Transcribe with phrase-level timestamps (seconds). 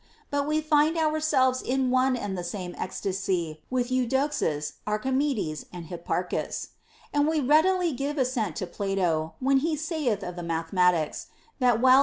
[0.31, 6.69] But we find ourselves in one and the same ecstasy with Eudoxus, Archimedes, and Hipparchus;
[7.13, 11.27] and we readily give assent to Plato when he saith of the mathematics,
[11.59, 11.99] that while ig ACCORDING TO EPICURUS.